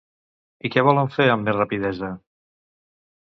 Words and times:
I 0.69 0.69
què 0.75 0.83
volen 0.87 1.11
fer 1.17 1.27
amb 1.33 1.47
més 1.49 1.59
rapidesa? 1.59 2.09